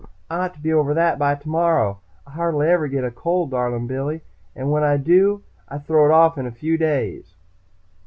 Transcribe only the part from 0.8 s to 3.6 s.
that by tomorrow. I hardly ever get a cold,